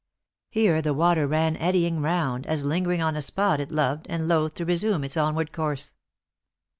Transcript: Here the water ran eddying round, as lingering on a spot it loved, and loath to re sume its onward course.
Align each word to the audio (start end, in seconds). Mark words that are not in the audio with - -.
Here 0.49 0.81
the 0.81 0.95
water 0.95 1.27
ran 1.27 1.55
eddying 1.57 2.01
round, 2.01 2.47
as 2.47 2.63
lingering 2.65 3.03
on 3.03 3.15
a 3.15 3.21
spot 3.21 3.59
it 3.59 3.69
loved, 3.69 4.07
and 4.09 4.27
loath 4.27 4.55
to 4.55 4.65
re 4.65 4.75
sume 4.75 5.03
its 5.03 5.15
onward 5.15 5.51
course. 5.51 5.93